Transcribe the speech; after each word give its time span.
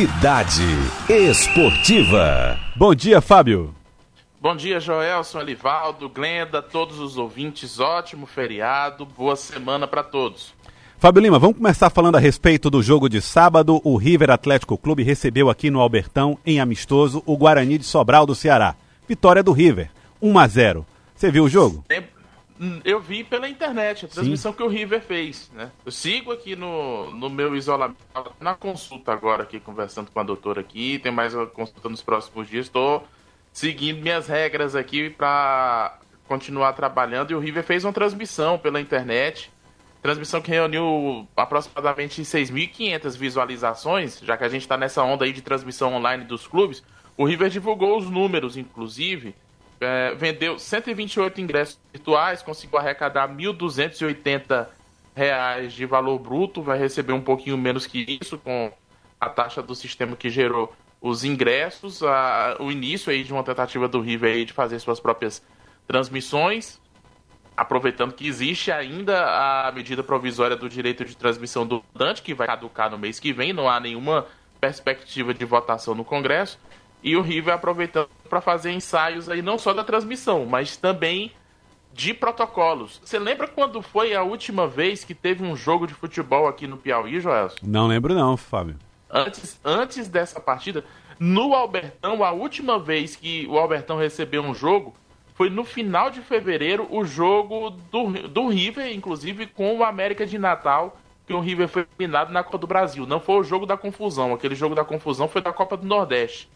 Cidade 0.00 0.64
Esportiva. 1.10 2.58
Bom 2.74 2.94
dia, 2.94 3.20
Fábio. 3.20 3.74
Bom 4.40 4.56
dia, 4.56 4.80
Joelson, 4.80 5.40
Alivaldo, 5.40 6.08
Glenda, 6.08 6.62
todos 6.62 6.98
os 6.98 7.18
ouvintes. 7.18 7.78
Ótimo 7.78 8.24
feriado, 8.24 9.04
boa 9.04 9.36
semana 9.36 9.86
para 9.86 10.02
todos. 10.02 10.54
Fábio 10.98 11.20
Lima, 11.20 11.38
vamos 11.38 11.58
começar 11.58 11.90
falando 11.90 12.16
a 12.16 12.18
respeito 12.18 12.70
do 12.70 12.82
jogo 12.82 13.10
de 13.10 13.20
sábado. 13.20 13.78
O 13.84 13.98
River 13.98 14.30
Atlético 14.30 14.78
Clube 14.78 15.02
recebeu 15.02 15.50
aqui 15.50 15.68
no 15.68 15.80
Albertão, 15.80 16.38
em 16.46 16.60
amistoso, 16.60 17.22
o 17.26 17.36
Guarani 17.36 17.76
de 17.76 17.84
Sobral 17.84 18.24
do 18.24 18.34
Ceará. 18.34 18.74
Vitória 19.06 19.42
do 19.42 19.52
River, 19.52 19.90
1 20.22 20.38
a 20.38 20.48
0. 20.48 20.86
Você 21.14 21.30
viu 21.30 21.44
o 21.44 21.48
jogo? 21.50 21.84
Eu 22.84 23.00
vi 23.00 23.24
pela 23.24 23.48
internet, 23.48 24.04
a 24.04 24.08
transmissão 24.08 24.52
Sim. 24.52 24.58
que 24.58 24.62
o 24.62 24.68
River 24.68 25.00
fez. 25.00 25.50
Né? 25.54 25.70
Eu 25.84 25.90
sigo 25.90 26.30
aqui 26.30 26.54
no, 26.54 27.10
no 27.10 27.30
meu 27.30 27.56
isolamento, 27.56 27.96
na 28.38 28.54
consulta 28.54 29.12
agora 29.12 29.44
aqui, 29.44 29.58
conversando 29.58 30.10
com 30.10 30.20
a 30.20 30.22
doutora 30.22 30.60
aqui. 30.60 30.98
Tem 30.98 31.10
mais 31.10 31.34
uma 31.34 31.46
consulta 31.46 31.88
nos 31.88 32.02
próximos 32.02 32.48
dias. 32.48 32.66
Estou 32.66 33.06
seguindo 33.50 34.02
minhas 34.02 34.26
regras 34.26 34.76
aqui 34.76 35.08
para 35.08 35.98
continuar 36.28 36.74
trabalhando. 36.74 37.30
E 37.30 37.34
o 37.34 37.40
River 37.40 37.64
fez 37.64 37.82
uma 37.82 37.94
transmissão 37.94 38.58
pela 38.58 38.78
internet. 38.78 39.50
Transmissão 40.02 40.42
que 40.42 40.50
reuniu 40.50 41.26
aproximadamente 41.34 42.20
6.500 42.20 43.16
visualizações, 43.16 44.20
já 44.20 44.36
que 44.36 44.44
a 44.44 44.48
gente 44.48 44.62
está 44.62 44.76
nessa 44.76 45.02
onda 45.02 45.24
aí 45.24 45.32
de 45.32 45.40
transmissão 45.40 45.94
online 45.94 46.24
dos 46.24 46.46
clubes. 46.46 46.82
O 47.16 47.24
River 47.24 47.48
divulgou 47.48 47.98
os 47.98 48.10
números, 48.10 48.58
inclusive. 48.58 49.34
É, 49.80 50.14
vendeu 50.14 50.58
128 50.58 51.40
ingressos 51.40 51.78
virtuais, 51.92 52.42
conseguiu 52.42 52.78
arrecadar 52.78 53.28
1.280 53.28 54.66
reais 55.14 55.72
de 55.72 55.86
valor 55.86 56.18
bruto, 56.18 56.62
vai 56.62 56.78
receber 56.78 57.12
um 57.12 57.20
pouquinho 57.20 57.56
menos 57.56 57.86
que 57.86 58.18
isso 58.20 58.38
com 58.38 58.70
a 59.18 59.28
taxa 59.28 59.62
do 59.62 59.74
sistema 59.74 60.16
que 60.16 60.28
gerou 60.28 60.74
os 61.00 61.24
ingressos, 61.24 62.02
a, 62.02 62.56
o 62.60 62.70
início 62.70 63.10
aí 63.10 63.24
de 63.24 63.32
uma 63.32 63.42
tentativa 63.42 63.88
do 63.88 64.00
River 64.00 64.34
aí 64.34 64.44
de 64.44 64.52
fazer 64.52 64.78
suas 64.78 65.00
próprias 65.00 65.42
transmissões, 65.86 66.78
aproveitando 67.56 68.12
que 68.12 68.26
existe 68.26 68.70
ainda 68.70 69.66
a 69.66 69.72
medida 69.72 70.02
provisória 70.02 70.56
do 70.56 70.68
direito 70.68 71.04
de 71.04 71.16
transmissão 71.16 71.66
do 71.66 71.82
Dante, 71.94 72.22
que 72.22 72.34
vai 72.34 72.46
caducar 72.46 72.90
no 72.90 72.98
mês 72.98 73.18
que 73.18 73.32
vem, 73.32 73.52
não 73.52 73.68
há 73.68 73.80
nenhuma 73.80 74.26
perspectiva 74.60 75.32
de 75.32 75.44
votação 75.44 75.94
no 75.94 76.04
Congresso, 76.04 76.58
e 77.02 77.16
o 77.16 77.22
River 77.22 77.54
aproveitando 77.54 78.08
para 78.28 78.40
fazer 78.40 78.72
ensaios 78.72 79.28
aí 79.28 79.42
não 79.42 79.58
só 79.58 79.72
da 79.72 79.84
transmissão, 79.84 80.46
mas 80.46 80.76
também 80.76 81.32
de 81.92 82.14
protocolos. 82.14 83.00
Você 83.04 83.18
lembra 83.18 83.48
quando 83.48 83.82
foi 83.82 84.14
a 84.14 84.22
última 84.22 84.66
vez 84.66 85.04
que 85.04 85.14
teve 85.14 85.44
um 85.44 85.56
jogo 85.56 85.86
de 85.86 85.94
futebol 85.94 86.46
aqui 86.46 86.66
no 86.66 86.76
Piauí, 86.76 87.20
Joelson? 87.20 87.56
Não 87.62 87.86
lembro 87.86 88.14
não, 88.14 88.36
Fábio 88.36 88.76
antes, 89.10 89.60
antes 89.64 90.08
dessa 90.08 90.40
partida, 90.40 90.84
no 91.18 91.54
Albertão, 91.54 92.24
a 92.24 92.30
última 92.30 92.78
vez 92.78 93.16
que 93.16 93.46
o 93.48 93.58
Albertão 93.58 93.98
recebeu 93.98 94.42
um 94.42 94.54
jogo 94.54 94.94
foi 95.34 95.50
no 95.50 95.64
final 95.64 96.10
de 96.10 96.20
fevereiro, 96.20 96.86
o 96.90 97.04
jogo 97.04 97.70
do, 97.70 98.28
do 98.28 98.48
River, 98.48 98.94
inclusive 98.94 99.46
com 99.46 99.76
o 99.78 99.84
América 99.84 100.26
de 100.26 100.38
Natal, 100.38 100.98
que 101.26 101.32
o 101.32 101.40
River 101.40 101.68
foi 101.68 101.86
eliminado 101.98 102.30
na 102.30 102.42
Copa 102.42 102.58
do 102.58 102.66
Brasil. 102.66 103.06
Não 103.06 103.20
foi 103.20 103.36
o 103.36 103.44
jogo 103.44 103.64
da 103.64 103.76
confusão, 103.76 104.34
aquele 104.34 104.54
jogo 104.54 104.74
da 104.74 104.84
confusão 104.84 105.28
foi 105.28 105.40
da 105.40 105.52
Copa 105.52 105.76
do 105.76 105.86
Nordeste. 105.86 106.48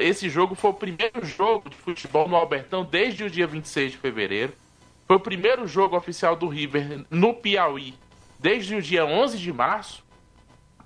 Esse 0.00 0.28
jogo 0.28 0.54
foi 0.54 0.70
o 0.70 0.74
primeiro 0.74 1.24
jogo 1.24 1.68
de 1.68 1.76
futebol 1.76 2.28
no 2.28 2.36
Albertão 2.36 2.84
desde 2.84 3.24
o 3.24 3.30
dia 3.30 3.46
26 3.46 3.92
de 3.92 3.98
fevereiro. 3.98 4.52
Foi 5.06 5.16
o 5.16 5.20
primeiro 5.20 5.66
jogo 5.66 5.96
oficial 5.96 6.34
do 6.34 6.48
River 6.48 7.04
no 7.10 7.34
Piauí 7.34 7.94
desde 8.38 8.74
o 8.74 8.82
dia 8.82 9.04
11 9.04 9.38
de 9.38 9.52
março 9.52 10.06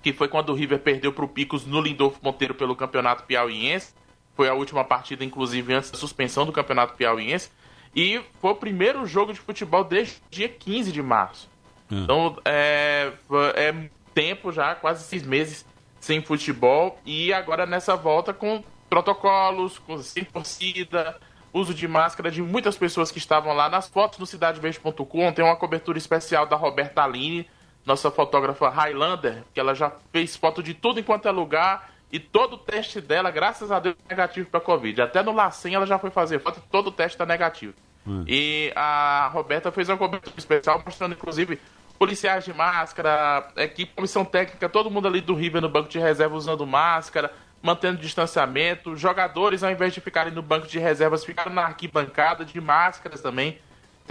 que 0.01 0.11
foi 0.11 0.27
quando 0.27 0.49
o 0.49 0.53
River 0.53 0.79
perdeu 0.79 1.13
para 1.13 1.25
o 1.25 1.27
Picos 1.27 1.65
no 1.65 1.79
Lindolfo 1.79 2.19
Monteiro 2.21 2.55
pelo 2.55 2.75
Campeonato 2.75 3.23
Piauiense. 3.23 3.93
Foi 4.35 4.49
a 4.49 4.53
última 4.53 4.83
partida, 4.83 5.23
inclusive, 5.23 5.73
antes 5.73 5.91
da 5.91 5.97
suspensão 5.97 6.45
do 6.45 6.51
Campeonato 6.51 6.95
Piauiense. 6.95 7.51
E 7.95 8.21
foi 8.39 8.51
o 8.51 8.55
primeiro 8.55 9.05
jogo 9.05 9.33
de 9.33 9.39
futebol 9.39 9.83
desde 9.83 10.15
o 10.15 10.21
dia 10.29 10.49
15 10.49 10.91
de 10.91 11.01
março. 11.01 11.49
Hum. 11.91 12.03
Então, 12.03 12.37
é, 12.45 13.11
é 13.55 13.89
tempo 14.13 14.51
já, 14.51 14.73
quase 14.73 15.03
seis 15.03 15.23
meses 15.23 15.65
sem 15.99 16.21
futebol. 16.21 16.99
E 17.05 17.31
agora 17.33 17.65
nessa 17.65 17.95
volta 17.95 18.33
com 18.33 18.63
protocolos, 18.91 19.79
com, 19.79 19.97
sem 19.99 20.25
torcida, 20.25 21.17
uso 21.53 21.73
de 21.73 21.87
máscara 21.87 22.29
de 22.29 22.41
muitas 22.41 22.77
pessoas 22.77 23.09
que 23.09 23.19
estavam 23.19 23.53
lá. 23.53 23.69
Nas 23.69 23.87
fotos 23.87 24.19
no 24.19 24.25
cidadeverde.com 24.25 25.31
tem 25.31 25.45
uma 25.45 25.55
cobertura 25.55 25.97
especial 25.97 26.45
da 26.45 26.57
Roberta 26.57 27.01
Aline 27.01 27.47
nossa 27.85 28.11
fotógrafa 28.11 28.69
Highlander, 28.69 29.43
que 29.53 29.59
ela 29.59 29.73
já 29.73 29.91
fez 30.11 30.35
foto 30.35 30.61
de 30.61 30.73
tudo 30.73 30.99
enquanto 30.99 31.27
é 31.27 31.31
lugar 31.31 31.91
e 32.11 32.19
todo 32.19 32.53
o 32.53 32.57
teste 32.57 32.99
dela, 32.99 33.31
graças 33.31 33.71
a 33.71 33.79
Deus, 33.79 33.95
é 34.07 34.09
negativo 34.09 34.49
para 34.49 34.59
Covid. 34.59 35.01
Até 35.01 35.23
no 35.23 35.31
Lacem 35.31 35.73
ela 35.73 35.85
já 35.85 35.97
foi 35.97 36.09
fazer 36.09 36.39
foto 36.39 36.59
e 36.59 36.69
todo 36.69 36.87
o 36.87 36.91
teste 36.91 37.15
está 37.15 37.25
negativo. 37.25 37.73
Hum. 38.05 38.23
E 38.27 38.71
a 38.75 39.29
Roberta 39.33 39.71
fez 39.71 39.87
uma 39.89 39.97
cobertura 39.97 40.35
especial 40.37 40.81
mostrando, 40.85 41.13
inclusive, 41.13 41.59
policiais 41.97 42.43
de 42.43 42.53
máscara, 42.53 43.47
equipe, 43.57 43.93
comissão 43.95 44.25
técnica, 44.25 44.67
todo 44.67 44.91
mundo 44.91 45.07
ali 45.07 45.21
do 45.21 45.33
River 45.33 45.61
no 45.61 45.69
banco 45.69 45.89
de 45.89 45.99
reserva 45.99 46.35
usando 46.35 46.65
máscara, 46.65 47.31
mantendo 47.61 47.99
distanciamento. 47.99 48.95
Jogadores, 48.95 49.63
ao 49.63 49.71
invés 49.71 49.93
de 49.93 50.01
ficarem 50.01 50.33
no 50.33 50.41
banco 50.41 50.67
de 50.67 50.79
reservas, 50.79 51.23
ficaram 51.25 51.53
na 51.53 51.63
arquibancada 51.63 52.43
de 52.43 52.59
máscaras 52.59 53.21
também 53.21 53.59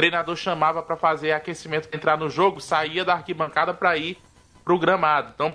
treinador 0.01 0.35
chamava 0.35 0.83
para 0.83 0.97
fazer 0.97 1.33
aquecimento, 1.33 1.89
entrar 1.93 2.17
no 2.17 2.31
jogo, 2.31 2.59
saía 2.59 3.05
da 3.05 3.13
arquibancada 3.13 3.75
para 3.75 3.99
ir 3.99 4.17
pro 4.65 4.79
gramado. 4.79 5.33
Então, 5.35 5.55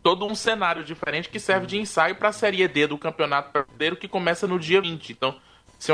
todo 0.00 0.24
um 0.26 0.34
cenário 0.34 0.84
diferente 0.84 1.28
que 1.28 1.40
serve 1.40 1.66
de 1.66 1.76
ensaio 1.76 2.14
para 2.14 2.28
a 2.28 2.32
Série 2.32 2.68
D 2.68 2.86
do 2.86 2.96
Campeonato 2.96 3.50
Brasileiro 3.52 3.96
que 3.96 4.06
começa 4.06 4.46
no 4.46 4.60
dia 4.60 4.80
20. 4.80 5.10
Então, 5.10 5.40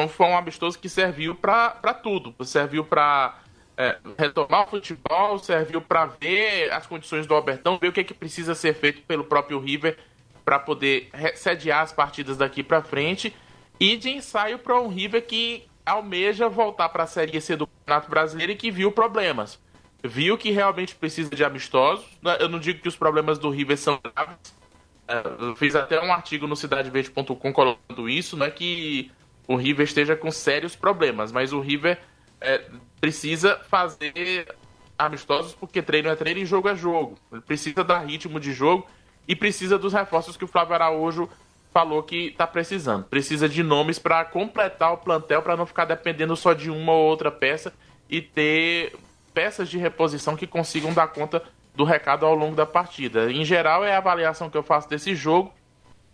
foi 0.08 0.26
um 0.26 0.36
amistoso 0.36 0.78
que 0.78 0.90
serviu 0.90 1.34
para 1.34 1.94
tudo. 1.94 2.34
Serviu 2.44 2.84
para 2.84 3.38
é, 3.78 3.96
retomar 4.18 4.64
o 4.64 4.66
futebol, 4.66 5.38
serviu 5.38 5.80
para 5.80 6.04
ver 6.04 6.70
as 6.72 6.86
condições 6.86 7.26
do 7.26 7.34
Albertão, 7.34 7.78
ver 7.78 7.88
o 7.88 7.92
que, 7.92 8.00
é 8.00 8.04
que 8.04 8.12
precisa 8.12 8.54
ser 8.54 8.74
feito 8.74 9.00
pelo 9.02 9.24
próprio 9.24 9.58
River 9.58 9.96
para 10.44 10.58
poder 10.58 11.10
sediar 11.34 11.82
as 11.82 11.92
partidas 11.92 12.36
daqui 12.36 12.62
para 12.62 12.82
frente 12.82 13.34
e 13.78 13.96
de 13.96 14.10
ensaio 14.10 14.58
para 14.58 14.80
um 14.80 14.88
River 14.88 15.26
que 15.26 15.66
almeja 15.84 16.48
voltar 16.48 16.88
para 16.90 17.04
a 17.04 17.06
Série 17.06 17.40
C 17.40 17.56
do 17.56 17.66
Campeonato 17.66 18.10
Brasileiro 18.10 18.52
e 18.52 18.56
que 18.56 18.70
viu 18.70 18.92
problemas. 18.92 19.58
Viu 20.02 20.38
que 20.38 20.50
realmente 20.50 20.94
precisa 20.94 21.30
de 21.30 21.44
amistosos. 21.44 22.06
Né? 22.22 22.36
Eu 22.40 22.48
não 22.48 22.58
digo 22.58 22.80
que 22.80 22.88
os 22.88 22.96
problemas 22.96 23.38
do 23.38 23.50
River 23.50 23.76
são 23.76 23.98
graves. 24.02 24.60
É, 25.08 25.22
eu 25.40 25.56
fiz 25.56 25.74
até 25.74 26.00
um 26.00 26.12
artigo 26.12 26.46
no 26.46 26.54
cidadeverde.com 26.54 27.52
colocando 27.52 28.08
isso, 28.08 28.36
né, 28.36 28.48
que 28.48 29.10
o 29.48 29.56
River 29.56 29.84
esteja 29.84 30.14
com 30.14 30.30
sérios 30.30 30.76
problemas, 30.76 31.32
mas 31.32 31.52
o 31.52 31.58
River 31.58 31.98
é, 32.40 32.64
precisa 33.00 33.58
fazer 33.68 34.54
amistosos 34.96 35.52
porque 35.52 35.82
treino 35.82 36.08
é 36.08 36.14
treino 36.14 36.38
e 36.40 36.46
jogo 36.46 36.68
é 36.68 36.76
jogo. 36.76 37.18
Ele 37.32 37.40
precisa 37.40 37.82
dar 37.82 38.06
ritmo 38.06 38.38
de 38.38 38.52
jogo 38.52 38.86
e 39.26 39.36
precisa 39.36 39.78
dos 39.78 39.92
reforços 39.92 40.36
que 40.36 40.44
o 40.44 40.48
Flávio 40.48 40.74
Araújo 40.74 41.28
falou 41.72 42.02
que 42.02 42.28
está 42.28 42.46
precisando. 42.46 43.04
Precisa 43.04 43.48
de 43.48 43.62
nomes 43.62 43.98
para 43.98 44.24
completar 44.24 44.92
o 44.92 44.98
plantel, 44.98 45.42
para 45.42 45.56
não 45.56 45.66
ficar 45.66 45.84
dependendo 45.84 46.36
só 46.36 46.52
de 46.52 46.70
uma 46.70 46.92
ou 46.92 47.06
outra 47.06 47.30
peça 47.30 47.72
e 48.08 48.20
ter 48.20 48.96
peças 49.32 49.68
de 49.68 49.78
reposição 49.78 50.36
que 50.36 50.46
consigam 50.46 50.92
dar 50.92 51.08
conta 51.08 51.42
do 51.74 51.84
recado 51.84 52.26
ao 52.26 52.34
longo 52.34 52.56
da 52.56 52.66
partida. 52.66 53.30
Em 53.30 53.44
geral, 53.44 53.84
é 53.84 53.94
a 53.94 53.98
avaliação 53.98 54.50
que 54.50 54.56
eu 54.56 54.62
faço 54.62 54.88
desse 54.88 55.14
jogo. 55.14 55.52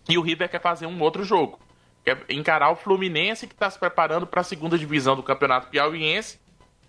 E 0.08 0.16
o 0.18 0.22
River 0.22 0.48
quer 0.48 0.60
fazer 0.60 0.86
um 0.86 1.00
outro 1.02 1.24
jogo. 1.24 1.58
Quer 2.04 2.24
encarar 2.28 2.70
o 2.70 2.76
Fluminense, 2.76 3.46
que 3.46 3.54
está 3.54 3.68
se 3.68 3.78
preparando 3.78 4.26
para 4.26 4.42
a 4.42 4.44
segunda 4.44 4.78
divisão 4.78 5.16
do 5.16 5.22
Campeonato 5.22 5.68
Piauiense. 5.68 6.38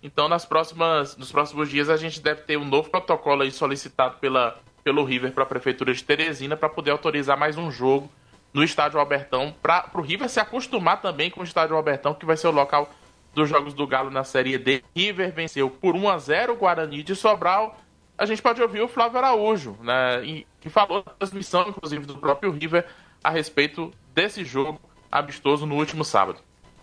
Então, 0.00 0.28
nas 0.28 0.44
próximas, 0.44 1.16
nos 1.16 1.32
próximos 1.32 1.68
dias, 1.68 1.88
a 1.88 1.96
gente 1.96 2.20
deve 2.20 2.42
ter 2.42 2.56
um 2.56 2.64
novo 2.64 2.88
protocolo 2.88 3.42
aí 3.42 3.50
solicitado 3.50 4.18
pela, 4.18 4.60
pelo 4.82 5.04
River 5.04 5.32
para 5.32 5.44
a 5.44 5.46
Prefeitura 5.46 5.92
de 5.92 6.02
Teresina 6.02 6.56
para 6.56 6.68
poder 6.68 6.90
autorizar 6.90 7.38
mais 7.38 7.56
um 7.56 7.70
jogo 7.70 8.10
no 8.52 8.64
estádio 8.64 8.98
Albertão, 8.98 9.54
para 9.62 9.90
o 9.94 10.00
River 10.00 10.28
se 10.28 10.40
acostumar 10.40 11.00
também 11.00 11.30
com 11.30 11.40
o 11.40 11.44
estádio 11.44 11.76
Albertão, 11.76 12.14
que 12.14 12.26
vai 12.26 12.36
ser 12.36 12.48
o 12.48 12.52
local 12.52 12.90
dos 13.34 13.48
Jogos 13.48 13.74
do 13.74 13.86
Galo 13.86 14.10
na 14.10 14.24
Série 14.24 14.56
D. 14.58 14.82
River 14.96 15.32
venceu 15.32 15.70
por 15.70 15.94
1 15.94 16.08
a 16.08 16.18
0 16.18 16.52
o 16.54 16.56
Guarani 16.56 17.02
de 17.02 17.14
Sobral. 17.14 17.78
A 18.16 18.26
gente 18.26 18.42
pode 18.42 18.60
ouvir 18.60 18.80
o 18.80 18.88
Flávio 18.88 19.18
Araújo, 19.18 19.76
né, 19.82 20.44
que 20.60 20.68
falou 20.68 21.04
na 21.06 21.12
transmissão, 21.12 21.68
inclusive, 21.68 22.04
do 22.04 22.16
próprio 22.16 22.50
River 22.50 22.86
a 23.22 23.30
respeito 23.30 23.92
desse 24.14 24.44
jogo 24.44 24.80
amistoso 25.10 25.66
no 25.66 25.76
último 25.76 26.04
sábado. 26.04 26.40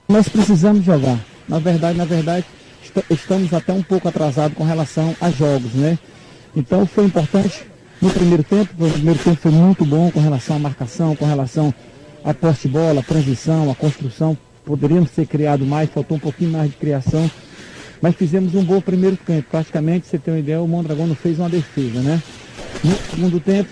Nós 0.08 0.30
precisamos 0.30 0.84
jogar. 0.86 1.18
Na 1.48 1.60
verdade, 1.60 1.98
na 1.98 2.06
verdade, 2.06 2.46
estamos 3.10 3.54
até 3.54 3.74
um 3.74 3.84
pouco 3.84 4.08
atrasados 4.08 4.56
com 4.56 4.64
relação 4.64 5.16
a 5.20 5.30
jogos, 5.30 5.74
né? 5.74 5.98
Então 6.56 6.86
foi 6.86 7.06
importante 7.06 7.68
no 8.06 8.12
primeiro 8.12 8.44
tempo, 8.44 8.86
o 8.86 8.92
primeiro 8.92 9.20
tempo 9.20 9.38
foi 9.38 9.52
muito 9.52 9.84
bom 9.84 10.12
com 10.12 10.20
relação 10.20 10.56
à 10.58 10.60
marcação, 10.60 11.16
com 11.16 11.26
relação 11.26 11.74
à 12.24 12.36
poste 12.36 12.68
bola, 12.68 13.00
a 13.00 13.04
transição, 13.04 13.72
a 13.72 13.76
construção. 13.76 14.38
Poderíamos 14.64 15.10
ter 15.10 15.26
criado 15.26 15.66
mais, 15.66 15.90
faltou 15.90 16.18
um 16.18 16.20
pouquinho 16.20 16.52
mais 16.52 16.70
de 16.70 16.78
criação. 16.78 17.30
Mas 18.00 18.16
fizemos 18.16 18.54
um 18.54 18.64
bom 18.64 18.80
primeiro 18.80 19.18
tempo. 19.18 19.48
Praticamente, 19.50 20.06
você 20.06 20.20
tem 20.20 20.34
uma 20.34 20.40
ideia, 20.40 20.62
o 20.62 20.68
Mondragão 20.68 21.08
não 21.08 21.16
fez 21.16 21.40
uma 21.40 21.50
defesa, 21.50 22.00
né? 22.00 22.22
No 22.84 22.96
segundo 23.10 23.40
tempo, 23.40 23.70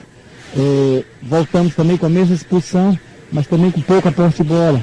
É, 0.55 1.03
voltamos 1.23 1.73
também 1.73 1.97
com 1.97 2.05
a 2.05 2.09
mesma 2.09 2.35
expulsão, 2.35 2.95
mas 3.31 3.47
também 3.47 3.71
com 3.71 3.81
pouca 3.81 4.11
posse 4.11 4.43
de 4.43 4.43
bola. 4.43 4.79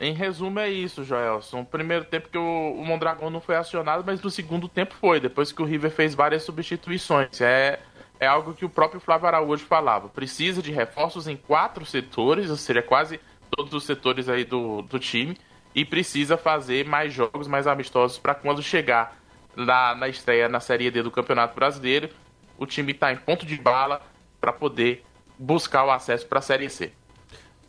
Em 0.00 0.14
resumo, 0.14 0.58
é 0.58 0.70
isso, 0.70 1.04
Joelson. 1.04 1.62
Primeiro 1.62 2.06
tempo 2.06 2.30
que 2.30 2.38
o, 2.38 2.72
o 2.72 2.82
Mondragão 2.82 3.28
não 3.28 3.40
foi 3.40 3.56
acionado, 3.56 4.02
mas 4.04 4.22
no 4.22 4.30
segundo 4.30 4.66
tempo 4.66 4.94
foi, 4.98 5.20
depois 5.20 5.52
que 5.52 5.60
o 5.60 5.64
River 5.66 5.90
fez 5.90 6.14
várias 6.14 6.42
substituições. 6.42 7.38
É, 7.42 7.78
é 8.18 8.26
algo 8.26 8.54
que 8.54 8.64
o 8.64 8.68
próprio 8.70 8.98
Flávio 8.98 9.26
Araújo 9.26 9.66
falava. 9.66 10.08
Precisa 10.08 10.62
de 10.62 10.72
reforços 10.72 11.28
em 11.28 11.36
quatro 11.36 11.84
setores, 11.84 12.48
ou 12.48 12.56
seja, 12.56 12.80
quase 12.80 13.20
todos 13.50 13.74
os 13.74 13.84
setores 13.84 14.26
aí 14.30 14.42
do, 14.42 14.80
do 14.80 14.98
time, 14.98 15.36
e 15.74 15.84
precisa 15.84 16.38
fazer 16.38 16.86
mais 16.86 17.12
jogos, 17.12 17.46
mais 17.46 17.66
amistosos, 17.66 18.18
para 18.18 18.34
quando 18.34 18.62
chegar 18.62 19.14
na, 19.54 19.94
na 19.94 20.08
estreia 20.08 20.48
na 20.48 20.60
Série 20.60 20.90
D 20.90 21.02
do 21.02 21.10
Campeonato 21.10 21.54
Brasileiro, 21.54 22.08
o 22.56 22.64
time 22.64 22.92
está 22.92 23.12
em 23.12 23.16
ponto 23.16 23.44
de 23.44 23.56
bala 23.56 24.00
para 24.40 24.52
poder 24.52 25.04
buscar 25.38 25.84
o 25.84 25.90
acesso 25.90 26.26
para 26.26 26.38
a 26.38 26.42
Série 26.42 26.70
C. 26.70 26.90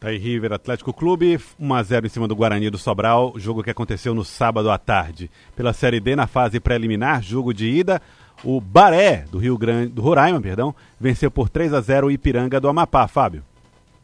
Tá 0.01 0.09
aí 0.09 0.17
River 0.17 0.51
Atlético 0.51 0.91
Clube, 0.91 1.37
1x0 1.61 2.05
em 2.05 2.09
cima 2.09 2.27
do 2.27 2.35
Guarani 2.35 2.71
do 2.71 2.77
Sobral, 2.79 3.33
jogo 3.35 3.61
que 3.61 3.69
aconteceu 3.69 4.15
no 4.15 4.25
sábado 4.25 4.71
à 4.71 4.77
tarde. 4.79 5.29
Pela 5.55 5.73
Série 5.73 5.99
D, 5.99 6.15
na 6.15 6.25
fase 6.25 6.59
preliminar, 6.59 7.21
jogo 7.21 7.53
de 7.53 7.67
ida, 7.67 8.01
o 8.43 8.59
Baré, 8.59 9.25
do 9.29 9.37
Rio 9.37 9.55
Grande, 9.59 9.91
do 9.91 10.01
Roraima, 10.01 10.41
perdão, 10.41 10.73
venceu 10.99 11.29
por 11.29 11.49
3 11.49 11.75
a 11.75 11.81
0 11.81 12.07
o 12.07 12.11
Ipiranga 12.11 12.59
do 12.59 12.67
Amapá, 12.67 13.07
Fábio. 13.07 13.45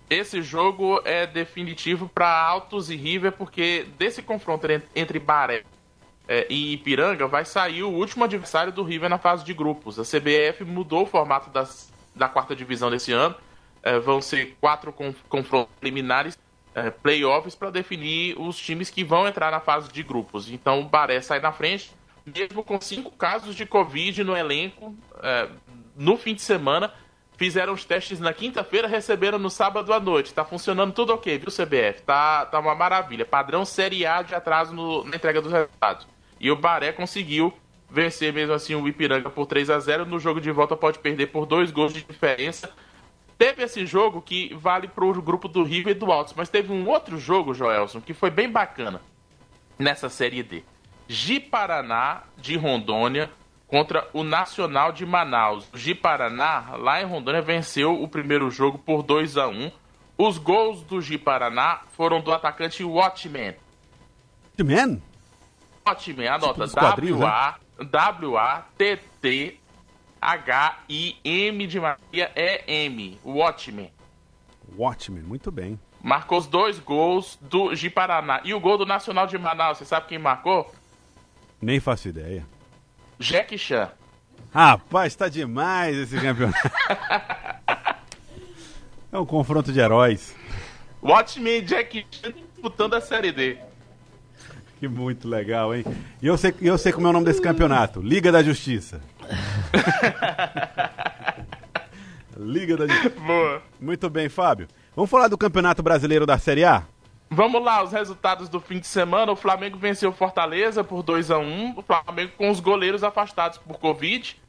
Esse 0.08 0.40
jogo 0.44 1.02
é 1.04 1.26
definitivo 1.26 2.08
para 2.08 2.30
Altos 2.30 2.92
e 2.92 2.96
River, 2.96 3.32
porque 3.32 3.88
desse 3.98 4.22
confronto 4.22 4.68
entre 4.96 5.18
Baré 5.18 5.64
é, 6.28 6.46
e 6.48 6.74
Ipiranga 6.74 7.28
vai 7.28 7.44
sair 7.44 7.82
o 7.82 7.90
último 7.90 8.24
adversário 8.24 8.72
do 8.72 8.84
River 8.84 9.10
na 9.10 9.18
fase 9.18 9.44
de 9.44 9.52
grupos. 9.52 9.98
A 9.98 10.04
CBF 10.04 10.64
mudou 10.64 11.02
o 11.02 11.08
formato 11.08 11.50
das, 11.50 11.92
da 12.16 12.30
quarta 12.30 12.56
divisão 12.56 12.92
desse 12.92 13.12
ano 13.12 13.34
é, 13.88 14.00
vão 14.00 14.22
ser 14.22 14.58
quatro 14.60 14.94
confrontos 15.30 15.74
preliminares, 15.80 16.38
é, 16.76 16.90
playoffs, 16.90 17.56
para 17.56 17.70
definir 17.70 18.38
os 18.38 18.58
times 18.58 18.90
que 18.90 19.02
vão 19.02 19.26
entrar 19.26 19.50
na 19.50 19.62
fase 19.62 19.90
de 19.90 20.04
grupos. 20.04 20.52
Então 20.52 20.82
o 20.82 20.84
Baré 20.84 21.22
sai 21.22 21.40
na 21.40 21.54
frente, 21.54 21.92
mesmo 22.26 22.64
com 22.64 22.82
cinco 22.82 23.10
casos 23.12 23.56
de 23.56 23.66
Covid 23.66 24.26
no 24.26 24.36
elenco, 24.36 24.94
é, 25.24 25.48
no 25.96 26.18
fim 26.18 26.36
de 26.36 26.42
semana. 26.42 26.94
Fizeram 27.38 27.72
os 27.72 27.86
testes 27.86 28.20
na 28.20 28.34
quinta-feira, 28.34 28.88
receberam 28.88 29.38
no 29.38 29.50
sábado 29.50 29.94
à 29.94 30.00
noite. 30.00 30.34
Tá 30.34 30.44
funcionando 30.44 30.92
tudo 30.92 31.14
ok, 31.14 31.38
viu, 31.38 31.52
CBF? 31.52 32.02
Tá, 32.02 32.48
tá 32.48 32.60
uma 32.60 32.74
maravilha. 32.74 33.26
Padrão 33.26 33.64
Série 33.64 34.08
A 34.08 34.24
de 34.24 34.34
atraso 34.34 34.74
no, 34.74 35.04
na 35.04 35.16
entrega 35.16 35.40
dos 35.40 35.52
resultados. 35.52 36.08
E 36.40 36.50
o 36.50 36.56
Baré 36.56 36.92
conseguiu 36.92 37.54
vencer 37.90 38.34
mesmo 38.34 38.54
assim 38.54 38.74
o 38.74 38.88
Ipiranga 38.88 39.30
por 39.30 39.46
3 39.46 39.70
a 39.70 39.80
0 39.80 40.06
No 40.06 40.20
jogo 40.20 40.42
de 40.42 40.52
volta 40.52 40.76
pode 40.76 41.00
perder 41.00 41.28
por 41.28 41.46
dois 41.46 41.70
gols 41.70 41.94
de 41.94 42.04
diferença. 42.04 42.72
Teve 43.38 43.64
esse 43.64 43.86
jogo 43.86 44.22
que 44.22 44.54
vale 44.56 44.88
para 44.88 45.06
o 45.06 45.22
grupo 45.22 45.48
do 45.48 45.64
River 45.64 45.96
e 45.96 46.00
do 46.00 46.12
Altos, 46.12 46.34
mas 46.36 46.50
teve 46.50 46.74
um 46.74 46.88
outro 46.88 47.20
jogo, 47.20 47.54
Joelson, 47.54 48.02
que 48.02 48.14
foi 48.14 48.32
bem 48.32 48.50
bacana 48.50 49.00
nessa 49.78 50.10
Série 50.10 50.42
D. 50.42 50.64
Gi-Paraná 51.08 52.24
de 52.36 52.58
Rondônia 52.58 53.30
contra 53.68 54.08
o 54.12 54.24
Nacional 54.24 54.92
de 54.92 55.06
Manaus. 55.06 55.70
O 55.72 55.78
Gi-Paraná, 55.78 56.76
lá 56.78 57.00
em 57.02 57.06
Rondônia, 57.06 57.42
venceu 57.42 58.02
o 58.02 58.08
primeiro 58.08 58.50
jogo 58.50 58.80
por 58.80 59.04
2 59.04 59.38
a 59.38 59.48
1 59.48 59.72
Os 60.18 60.40
gols 60.40 60.82
do 60.82 61.00
Gi-Paraná 61.00 61.82
foram 61.96 62.20
do 62.20 62.34
atacante 62.34 62.84
Watchman. 62.84 63.56
Watchman? 64.58 65.00
Watchman, 65.86 66.28
anota. 66.28 66.66
Tipo 66.68 66.80
W-A-W-A-T-T 66.80 67.60
né? 69.52 69.67
H-I-M 70.22 71.68
de 71.68 71.80
Maria 71.80 72.32
é 72.36 72.64
M. 72.86 73.20
Watchmen. 73.24 73.92
Watchmen, 74.76 75.24
muito 75.24 75.52
bem. 75.52 75.80
Marcou 76.02 76.38
os 76.38 76.48
dois 76.48 76.80
gols 76.80 77.38
do 77.42 77.74
de 77.74 77.90
Paraná. 77.90 78.42
E 78.44 78.54
o 78.54 78.60
gol 78.60 78.78
do 78.78 78.86
Nacional 78.86 79.28
de 79.28 79.38
Manaus, 79.38 79.78
você 79.78 79.86
sabe 79.86 80.08
quem 80.08 80.20
marcou? 80.20 80.74
Nem 81.62 81.80
faço 81.80 82.08
ideia. 82.08 82.46
Jack 83.20 83.58
Chan. 83.58 83.90
Rapaz, 84.54 85.16
tá 85.16 85.28
demais 85.28 85.98
esse 85.98 86.20
campeonato. 86.20 86.58
é 89.12 89.18
um 89.18 89.26
confronto 89.26 89.72
de 89.72 89.80
heróis. 89.80 90.36
Watchmen 91.02 91.58
e 91.58 91.62
Jack 91.62 92.06
Chan 92.12 92.32
disputando 92.32 92.94
a 92.94 93.02
Série 93.02 93.32
D. 93.32 93.58
Que 94.80 94.88
muito 94.88 95.28
legal, 95.28 95.74
hein? 95.74 95.84
E 96.22 96.28
eu 96.28 96.38
sei, 96.38 96.54
eu 96.62 96.78
sei 96.78 96.92
como 96.92 97.08
é 97.08 97.10
o 97.10 97.14
nome 97.14 97.26
desse 97.26 97.42
campeonato: 97.42 98.00
Liga 98.00 98.32
da 98.32 98.44
Justiça. 98.44 99.02
Liga 102.38 102.78
da 102.78 102.86
Boa. 103.26 103.62
Muito 103.80 104.10
bem, 104.10 104.30
Fábio. 104.30 104.68
Vamos 104.96 105.10
falar 105.10 105.28
do 105.28 105.38
Campeonato 105.38 105.84
Brasileiro 105.84 106.26
da 106.26 106.38
Série 106.38 106.64
A? 106.64 106.84
Vamos 107.30 107.62
lá, 107.62 107.84
os 107.84 107.92
resultados 107.92 108.48
do 108.48 108.60
fim 108.60 108.80
de 108.80 108.88
semana. 108.88 109.32
O 109.32 109.36
Flamengo 109.36 109.78
venceu 109.78 110.12
Fortaleza 110.12 110.84
por 110.84 111.04
2 111.04 111.32
a 111.32 111.38
1 111.38 111.78
O 111.78 111.82
Flamengo 111.82 112.32
com 112.38 112.50
os 112.50 112.60
goleiros 112.60 113.04
afastados 113.04 113.58
por 113.58 113.78
Covid. 113.80 114.40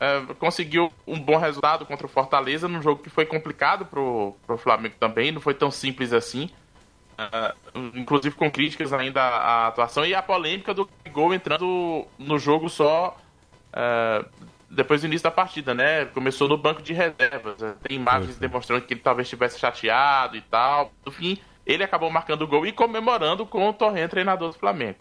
É, 0.00 0.20
conseguiu 0.38 0.92
um 1.04 1.18
bom 1.18 1.36
resultado 1.36 1.84
contra 1.84 2.06
o 2.06 2.10
Fortaleza 2.10 2.68
num 2.68 2.80
jogo 2.80 3.02
que 3.02 3.10
foi 3.10 3.26
complicado 3.26 3.84
pro, 3.84 4.36
pro 4.46 4.56
Flamengo 4.56 4.94
também, 4.98 5.32
não 5.32 5.40
foi 5.40 5.54
tão 5.54 5.72
simples 5.72 6.12
assim. 6.12 6.48
É, 7.18 7.52
inclusive 7.96 8.36
com 8.36 8.48
críticas 8.48 8.92
ainda 8.92 9.20
à 9.20 9.66
atuação 9.66 10.06
e 10.06 10.14
a 10.14 10.22
polêmica 10.22 10.72
do 10.72 10.88
gol 11.10 11.34
entrando 11.34 12.06
no 12.16 12.38
jogo 12.38 12.68
só 12.68 13.16
uh, 13.72 14.28
depois 14.70 15.00
do 15.00 15.06
início 15.06 15.24
da 15.24 15.30
partida, 15.30 15.74
né? 15.74 16.04
Começou 16.06 16.48
no 16.48 16.56
banco 16.56 16.82
de 16.82 16.92
reservas. 16.92 17.58
Tem 17.82 17.96
imagens 17.96 18.36
demonstrando 18.36 18.82
que 18.82 18.94
ele 18.94 19.00
talvez 19.00 19.26
estivesse 19.26 19.58
chateado 19.58 20.36
e 20.36 20.42
tal. 20.42 20.92
No 21.04 21.10
fim, 21.10 21.38
ele 21.66 21.82
acabou 21.82 22.10
marcando 22.10 22.42
o 22.42 22.46
gol 22.46 22.66
e 22.66 22.72
comemorando 22.72 23.46
com 23.46 23.68
o 23.68 23.72
Torrent, 23.72 24.10
treinador 24.10 24.52
do 24.52 24.58
Flamengo. 24.58 24.98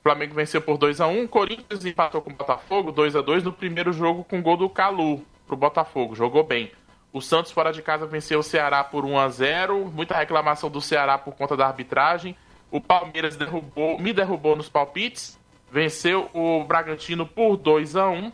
O 0.00 0.02
Flamengo 0.02 0.34
venceu 0.34 0.60
por 0.60 0.76
2 0.76 1.00
a 1.00 1.06
1 1.06 1.26
Corinthians 1.26 1.84
empatou 1.84 2.20
com 2.20 2.30
o 2.30 2.34
Botafogo 2.34 2.92
2 2.92 3.16
a 3.16 3.22
2 3.22 3.44
no 3.44 3.52
primeiro 3.52 3.92
jogo 3.92 4.22
com 4.22 4.38
o 4.38 4.42
gol 4.42 4.56
do 4.56 4.68
Calu 4.68 5.24
pro 5.46 5.56
Botafogo. 5.56 6.14
Jogou 6.14 6.44
bem. 6.44 6.70
O 7.12 7.22
Santos 7.22 7.52
fora 7.52 7.72
de 7.72 7.80
casa 7.80 8.06
venceu 8.06 8.40
o 8.40 8.42
Ceará 8.42 8.82
por 8.82 9.04
1 9.04 9.18
a 9.18 9.28
0 9.28 9.92
Muita 9.94 10.14
reclamação 10.14 10.68
do 10.68 10.80
Ceará 10.80 11.16
por 11.16 11.34
conta 11.34 11.56
da 11.56 11.66
arbitragem. 11.66 12.36
O 12.70 12.80
Palmeiras 12.80 13.36
derrubou, 13.36 13.98
me 13.98 14.12
derrubou 14.12 14.56
nos 14.56 14.68
palpites 14.68 15.38
venceu 15.74 16.30
o 16.32 16.62
Bragantino 16.62 17.26
por 17.26 17.56
2 17.56 17.96
a 17.96 18.08
1 18.08 18.32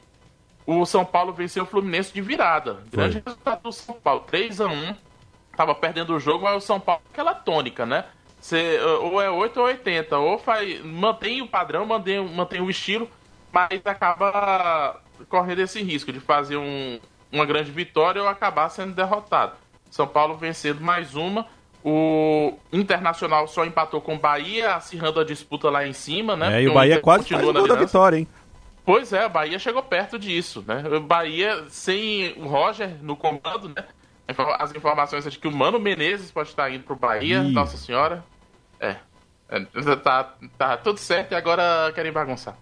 O 0.67 0.85
São 0.85 1.07
Paulo 1.07 1.33
venceu 1.33 1.63
o 1.63 1.67
Fluminense 1.67 2.13
de 2.13 2.21
virada. 2.21 2.83
Grande 2.93 3.15
Foi. 3.15 3.23
resultado 3.25 3.63
do 3.63 3.73
São 3.73 3.95
Paulo, 3.95 4.21
3 4.27 4.61
a 4.61 4.67
1 4.67 4.95
Tava 5.57 5.75
perdendo 5.75 6.15
o 6.15 6.21
jogo, 6.21 6.45
mas 6.45 6.63
o 6.63 6.67
São 6.67 6.79
Paulo 6.79 7.01
aquela 7.11 7.35
tônica, 7.35 7.87
né? 7.87 8.05
Você, 8.39 8.79
ou 9.01 9.21
é 9.21 9.31
8 9.31 9.59
ou 9.59 9.67
80, 9.67 10.19
ou 10.19 10.39
faz, 10.39 10.83
mantém 10.85 11.43
o 11.43 11.47
padrão, 11.47 11.85
mantém, 11.85 12.23
mantém 12.27 12.61
o 12.61 12.71
estilo, 12.71 13.09
mas 13.53 13.81
acaba 13.85 15.01
correndo 15.29 15.61
esse 15.61 15.83
risco 15.83 16.13
de 16.13 16.21
fazer 16.21 16.57
um, 16.57 16.99
uma 17.33 17.45
grande 17.45 17.71
vitória 17.71 18.23
ou 18.23 18.29
acabar 18.29 18.69
sendo 18.69 18.95
derrotado. 18.95 19.55
São 19.91 20.07
Paulo 20.07 20.37
vencendo 20.37 20.81
mais 20.81 21.15
uma. 21.15 21.47
O 21.83 22.59
Internacional 22.73 23.49
só 23.49 23.65
empatou 23.65 24.01
com 24.01 24.15
o 24.15 24.19
Bahia, 24.19 24.75
acirrando 24.75 25.21
a 25.21 25.25
disputa 25.25 25.71
lá 25.71 25.87
em 25.87 25.93
cima, 25.93 26.37
né? 26.37 26.59
É, 26.59 26.63
e 26.63 26.69
o 26.69 26.75
Bahia 26.75 27.01
quase 27.01 27.25
continua 27.25 27.53
na 27.53 27.67
da 27.67 27.75
vitória, 27.75 28.19
hein? 28.19 28.29
Pois 28.85 29.13
é, 29.13 29.25
o 29.25 29.31
Bahia 29.31 29.59
chegou 29.59 29.83
perto 29.83 30.19
disso, 30.19 30.65
né? 30.67 30.83
O 30.97 31.01
Bahia 31.01 31.65
sem 31.69 32.35
o 32.37 32.47
Roger 32.47 32.97
no 33.03 33.17
comando, 33.17 33.69
né? 33.69 33.85
As 34.59 34.75
informações 34.75 35.27
é 35.27 35.31
de 35.31 35.39
que 35.39 35.49
o 35.49 35.53
Mano 35.53 35.79
Menezes 35.79 36.31
pode 36.31 36.51
estar 36.51 36.71
indo 36.71 36.85
pro 36.85 36.97
Bahia, 36.97 37.39
Ih. 37.39 37.53
Nossa 37.53 37.77
Senhora. 37.77 38.25
É. 38.79 38.97
é. 39.49 39.97
Tá, 39.97 40.35
tá 40.57 40.77
tudo 40.77 40.99
certo 40.99 41.33
e 41.33 41.35
agora 41.35 41.91
querem 41.95 42.13
bagunçar. 42.13 42.57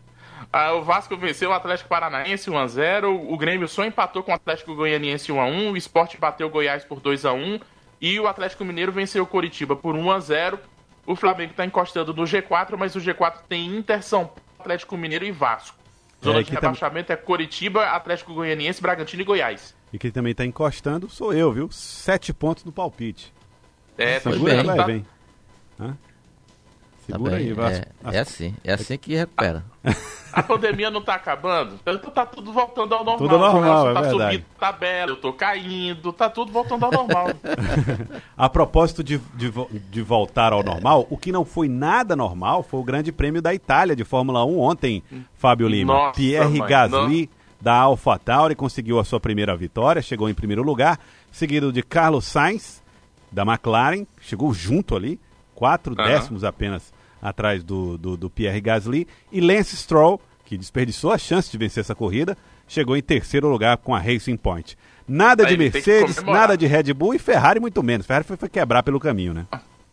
Ah, 0.53 0.73
o 0.73 0.83
Vasco 0.83 1.17
venceu 1.17 1.51
o 1.51 1.53
Atlético 1.53 1.89
Paranaense 1.89 2.51
1x0. 2.51 3.31
O 3.31 3.37
Grêmio 3.37 3.69
só 3.69 3.85
empatou 3.85 4.23
com 4.23 4.33
o 4.33 4.35
Atlético 4.35 4.75
Goianiense 4.75 5.31
1x1. 5.31 5.73
O 5.73 5.77
Sport 5.77 6.17
bateu 6.19 6.47
o 6.47 6.51
Goiás 6.51 6.85
por 6.85 7.01
2x1. 7.01 7.61
E 8.01 8.19
o 8.21 8.27
Atlético 8.27 8.65
Mineiro 8.65 8.93
venceu 8.93 9.23
o 9.25 9.27
Coritiba 9.27 9.75
por 9.75 9.95
1 9.95 10.11
a 10.11 10.21
0 10.21 10.59
O 11.07 11.17
Flamengo 11.17 11.51
está 11.51 11.65
encostando 11.65 12.15
no 12.15 12.23
G4, 12.23 12.77
mas 12.77 12.95
o 12.95 13.01
G4 13.01 13.41
tem 13.49 13.67
Inter, 13.67 14.03
São 14.03 14.27
Paulo, 14.27 14.43
Atlético 14.59 14.97
Mineiro 14.97 15.25
e 15.25 15.33
Vasco. 15.33 15.77
Zona 16.25 16.41
é, 16.41 16.43
de 16.43 16.51
rebaixamento 16.51 17.13
é 17.13 17.17
Coritiba, 17.17 17.85
Atlético 17.87 18.35
Goianiense, 18.35 18.83
Bragantino 18.83 19.23
e 19.23 19.25
Goiás. 19.25 19.75
E 19.93 19.99
quem 19.99 20.11
também 20.11 20.33
está 20.33 20.45
encostando 20.45 21.09
sou 21.09 21.33
eu, 21.33 21.53
viu? 21.53 21.71
Sete 21.71 22.33
pontos 22.33 22.65
no 22.65 22.73
palpite. 22.73 23.33
É, 23.97 24.21
Segura 24.21 24.63
bem. 24.63 24.71
Aí, 24.71 24.85
vem. 24.85 25.07
Segura 27.11 27.31
tá 27.33 27.37
aí, 27.39 27.53
Vasco. 27.53 27.87
É, 28.05 28.17
é 28.17 28.19
assim, 28.21 28.55
é 28.63 28.73
assim 28.75 28.99
que 28.99 29.15
recupera. 29.15 29.65
A 30.31 30.43
pandemia 30.43 30.91
não 30.91 31.01
tá 31.01 31.15
acabando, 31.15 31.79
então 31.83 32.11
tá 32.11 32.27
tudo 32.27 32.53
voltando 32.53 32.95
ao 32.95 33.03
normal. 33.03 33.29
Tudo 33.29 33.39
normal, 33.39 33.91
é 33.91 33.95
tá 33.95 34.01
verdade. 34.03 34.35
subindo 34.35 34.45
tabela, 34.61 35.11
eu 35.13 35.17
tô 35.17 35.33
caindo, 35.33 36.13
tá 36.13 36.29
tudo 36.29 36.53
voltando 36.53 36.85
ao 36.85 36.93
normal. 36.93 37.29
a 38.37 38.49
propósito 38.49 39.03
de, 39.03 39.19
de, 39.35 39.51
de, 39.91 40.03
voltar 40.03 40.53
ao 40.53 40.63
normal, 40.63 41.07
o 41.09 41.17
que 41.17 41.33
não 41.33 41.45
foi 41.45 41.67
nada 41.67 42.15
normal 42.15 42.63
foi 42.63 42.79
o 42.79 42.85
Grande 42.85 43.11
Prêmio 43.11 43.41
da 43.41 43.55
Itália 43.55 43.97
de 43.97 44.05
Fórmula 44.05 44.45
1 44.45 44.61
ontem, 44.61 45.03
Fábio 45.35 45.67
Lima. 45.67 45.95
Nossa, 45.95 46.17
Pierre 46.21 46.59
mãe, 46.59 46.69
Gasly 46.69 47.31
da 47.61 47.75
AlphaTauri, 47.75 48.55
conseguiu 48.55 48.99
a 49.01 49.05
sua 49.05 49.19
primeira 49.19 49.57
vitória, 49.57 50.01
chegou 50.03 50.29
em 50.29 50.35
primeiro 50.35 50.63
lugar, 50.63 51.01
seguido 51.33 51.73
de 51.73 51.83
Carlos 51.83 52.25
Sainz, 52.27 52.83
da 53.33 53.43
McLaren, 53.43 54.07
chegou 54.21 54.53
junto 54.55 54.95
ali, 54.95 55.19
quatro 55.59 55.93
uhum. 55.99 56.07
décimos 56.07 56.45
apenas 56.45 56.93
atrás 57.21 57.65
do, 57.65 57.99
do, 57.99 58.17
do, 58.17 58.31
Pierre 58.31 58.61
Gasly, 58.61 59.09
e 59.33 59.41
Lance 59.41 59.77
Stroll, 59.77 60.21
que 60.45 60.57
desperdiçou 60.57 61.11
a 61.11 61.19
chance 61.19 61.51
de 61.51 61.59
vencer 61.59 61.81
essa 61.81 61.97
corrida, 61.97 62.39
chegou 62.69 62.97
em 62.97 63.03
terceiro 63.03 63.49
lugar 63.49 63.77
com 63.79 63.93
a 63.93 63.99
Racing 63.99 64.37
Point. 64.37 64.79
Nada 65.07 65.45
Aí 65.45 65.51
de 65.51 65.57
Mercedes, 65.57 66.23
nada 66.23 66.57
de 66.57 66.65
Red 66.65 66.93
Bull 66.95 67.15
e 67.15 67.19
Ferrari 67.19 67.59
muito 67.59 67.83
menos. 67.83 68.07
Ferrari 68.07 68.25
foi, 68.25 68.37
foi 68.37 68.49
quebrar 68.49 68.85
pelo 68.85 69.01
caminho, 69.01 69.35
né? 69.35 69.47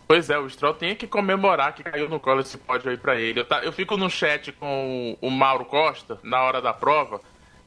Pois 0.08 0.30
é, 0.30 0.38
o 0.38 0.48
Stroll 0.48 0.76
tem 0.76 0.96
que 0.96 1.08
comemorar 1.08 1.74
que 1.74 1.82
caiu 1.82 2.08
no 2.08 2.20
colo 2.20 2.42
esse 2.42 2.60
pódio 2.60 2.92
aí 2.92 2.98
pra 2.98 3.20
ele. 3.20 3.40
Eu, 3.40 3.46
tá, 3.46 3.64
eu 3.64 3.72
fico 3.72 3.98
no 3.98 4.08
chat 4.08 4.52
com 4.52 5.18
o, 5.20 5.28
o 5.28 5.32
Mauro 5.32 5.66
Costa, 5.66 6.20
na 6.22 6.44
hora 6.44 6.62
da 6.62 6.74
prova, 6.74 7.20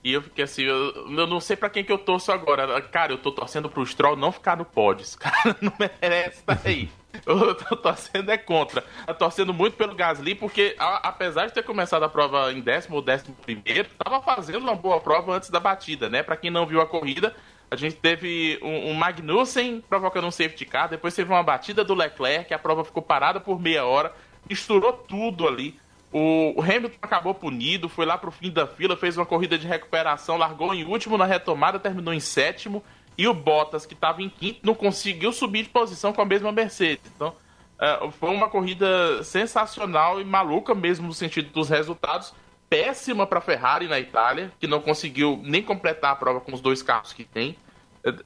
e 0.05 0.13
eu 0.13 0.23
fiquei 0.23 0.45
assim, 0.45 0.63
eu, 0.63 1.11
eu 1.11 1.27
não 1.27 1.41
sei 1.41 1.57
para 1.57 1.69
quem 1.69 1.83
que 1.83 1.91
eu 1.91 1.99
torço 1.99 2.31
agora. 2.31 2.81
Cara, 2.81 3.13
eu 3.13 3.19
tô 3.19 3.33
torcendo 3.33 3.69
pro 3.69 3.85
Stroll 3.85 4.15
não 4.15 4.31
ficar 4.31 4.57
no 4.57 4.65
pódio. 4.65 5.03
Esse 5.03 5.19
cara 5.19 5.57
não 5.61 5.73
merece 5.79 6.39
estar 6.39 6.61
aí. 6.65 6.89
Eu 7.27 7.55
tô 7.55 7.77
torcendo 7.77 8.31
é 8.31 8.39
contra. 8.39 8.85
Tô 9.07 9.15
torcendo 9.15 9.53
muito 9.53 9.77
pelo 9.77 9.95
Gasly, 9.95 10.35
porque 10.35 10.75
a, 10.79 11.09
apesar 11.09 11.47
de 11.47 11.55
ter 11.55 11.63
começado 11.63 12.03
a 12.03 12.09
prova 12.09 12.53
em 12.53 12.61
décimo 12.61 12.97
ou 12.97 13.03
décimo 13.03 13.35
primeiro, 13.43 13.89
tava 13.99 14.21
fazendo 14.23 14.59
uma 14.59 14.75
boa 14.75 15.01
prova 15.01 15.35
antes 15.35 15.51
da 15.51 15.61
batida, 15.61 16.09
né? 16.09 16.23
Para 16.23 16.37
quem 16.37 16.51
não 16.51 16.67
viu 16.67 16.81
a 16.81 16.87
corrida, 16.87 17.35
a 17.71 17.77
gente 17.77 17.97
teve 17.97 18.59
um, 18.63 18.91
um, 18.91 18.95
Magnussen 18.95 19.83
provocando 19.89 20.27
um 20.27 20.31
safety 20.31 20.65
car, 20.65 20.89
depois 20.89 21.15
teve 21.15 21.31
uma 21.31 21.43
batida 21.43 21.85
do 21.85 21.95
Leclerc, 21.95 22.53
a 22.53 22.59
prova 22.59 22.85
ficou 22.85 23.03
parada 23.03 23.39
por 23.39 23.61
meia 23.61 23.85
hora, 23.85 24.13
misturou 24.49 24.93
tudo 24.93 25.47
ali. 25.47 25.79
O, 26.11 26.55
o 26.57 26.63
Hamilton 26.63 26.97
acabou 27.03 27.35
punido, 27.35 27.87
foi 27.89 28.07
lá 28.07 28.17
pro 28.17 28.31
fim 28.31 28.51
da 28.51 28.67
fila, 28.67 28.97
fez 28.97 29.19
uma 29.19 29.27
corrida 29.27 29.59
de 29.59 29.67
recuperação, 29.67 30.39
largou 30.39 30.75
em 30.75 30.85
último 30.85 31.19
na 31.19 31.27
retomada, 31.27 31.79
terminou 31.79 32.15
em 32.15 32.21
sétimo. 32.21 32.83
E 33.19 33.27
o 33.27 33.35
Bottas, 33.35 33.85
que 33.85 33.95
estava 33.95 34.23
em 34.23 34.29
quinto, 34.29 34.61
não 34.63 34.75
conseguiu 34.75 35.33
subir 35.33 35.65
de 35.65 35.69
posição 35.69 36.13
com 36.13 36.23
a 36.23 36.25
mesma 36.25 36.53
Mercedes. 36.53 37.11
Então, 37.17 37.35
uh, 37.77 38.11
foi 38.13 38.31
uma 38.31 38.49
corrida 38.49 39.23
sensacional 39.25 40.21
e 40.21 40.25
maluca 40.25 40.73
mesmo 40.73 41.09
no 41.09 41.13
sentido 41.13 41.51
dos 41.51 41.69
resultados. 41.69 42.33
Péssima 42.71 43.27
para 43.27 43.39
a 43.39 43.43
Ferrari 43.43 43.89
na 43.89 43.99
Itália, 43.99 44.53
que 44.61 44.69
não 44.69 44.81
conseguiu 44.81 45.41
nem 45.43 45.63
completar 45.63 46.13
a 46.13 46.17
prova 46.17 46.41
com 46.41 46.55
os 46.55 46.61
dois 46.61 46.81
carros 46.81 47.13
que 47.13 47.25
tem. 47.25 47.57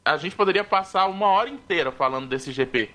A 0.04 0.18
gente 0.18 0.36
poderia 0.36 0.62
passar 0.62 1.06
uma 1.06 1.26
hora 1.26 1.48
inteira 1.48 1.90
falando 1.90 2.28
desse 2.28 2.52
GP 2.52 2.90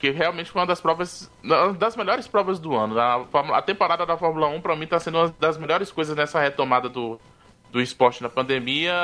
porque 0.00 0.10
realmente 0.10 0.50
foi 0.50 0.62
uma 0.62 0.66
das 0.66 0.80
provas, 0.80 1.30
uma 1.42 1.74
das 1.74 1.94
melhores 1.94 2.26
provas 2.26 2.58
do 2.58 2.74
ano. 2.74 2.98
A, 2.98 3.26
a 3.58 3.60
temporada 3.60 4.06
da 4.06 4.16
Fórmula 4.16 4.48
1, 4.48 4.62
para 4.62 4.74
mim, 4.74 4.84
está 4.84 4.98
sendo 4.98 5.18
uma 5.18 5.34
das 5.38 5.58
melhores 5.58 5.92
coisas 5.92 6.16
nessa 6.16 6.40
retomada 6.40 6.88
do, 6.88 7.20
do 7.70 7.80
esporte 7.80 8.22
na 8.22 8.28
pandemia. 8.28 8.94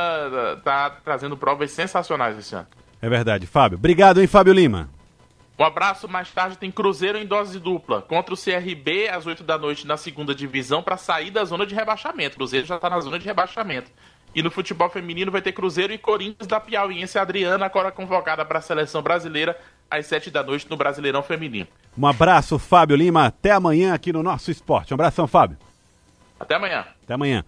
Tá 0.65 0.91
trazendo 0.91 1.37
provas 1.37 1.71
sensacionais 1.71 2.39
esse 2.39 2.55
ano. 2.55 2.67
É 3.01 3.09
verdade. 3.09 3.47
Fábio, 3.47 3.79
obrigado, 3.79 4.21
hein, 4.21 4.27
Fábio 4.27 4.53
Lima? 4.53 4.89
Um 5.59 5.65
abraço. 5.65 6.09
Mais 6.09 6.31
tarde 6.31 6.59
tem 6.59 6.71
Cruzeiro 6.71 7.17
em 7.19 7.27
dose 7.27 7.59
dupla 7.59 8.03
contra 8.03 8.35
o 8.35 8.37
CRB 8.37 9.09
às 9.09 9.27
8 9.27 9.43
da 9.43 9.57
noite 9.57 9.87
na 9.87 9.97
segunda 9.97 10.35
divisão 10.35 10.83
para 10.83 10.97
sair 10.97 11.31
da 11.31 11.45
zona 11.45 11.67
de 11.67 11.75
rebaixamento. 11.75 12.37
Cruzeiro 12.37 12.67
já 12.67 12.77
está 12.77 12.91
na 12.91 13.01
zona 13.01 13.19
de 13.19 13.25
rebaixamento. 13.25 13.91
E 14.35 14.43
no 14.43 14.51
futebol 14.51 14.91
feminino 14.91 15.33
vai 15.33 15.41
ter 15.41 15.53
Cruzeiro 15.53 15.95
e 15.95 15.99
Corinthians 15.99 16.47
da 16.47 16.61
Piauiense 16.61 17.19
Adriana, 17.19 17.65
agora 17.65 17.91
convocada 17.91 18.45
para 18.45 18.59
a 18.59 18.63
seleção 18.63 19.01
brasileira 19.01 19.59
às 19.91 20.05
7 20.07 20.31
da 20.31 20.43
noite 20.43 20.67
no 20.69 20.77
Brasileirão 20.77 21.23
Feminino. 21.23 21.69
Um 21.97 22.07
abraço, 22.07 22.59
Fábio 22.59 22.97
Lima. 22.97 23.25
Até 23.25 23.53
amanhã 23.53 23.95
aqui 23.95 24.13
no 24.13 24.23
nosso 24.23 24.51
esporte. 24.51 24.93
Um 24.93 24.97
abração, 24.97 25.27
Fábio. 25.27 25.57
Até 26.39 26.57
amanhã. 26.57 26.85
Até 27.03 27.15
amanhã. 27.15 27.45